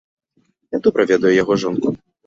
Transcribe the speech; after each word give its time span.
Я 0.77 0.81
добра 0.89 1.07
ведаю 1.13 1.33
яго 1.43 1.61
жонку. 1.67 1.99